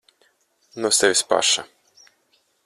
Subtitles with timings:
[0.85, 1.67] No sevis paša.